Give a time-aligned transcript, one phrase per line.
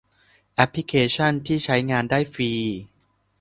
[0.55, 2.51] แอพลิเคชั่นที่ใช้งานได้ฟรี